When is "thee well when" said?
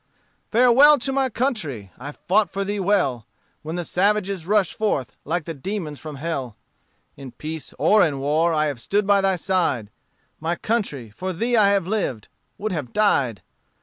2.65-3.75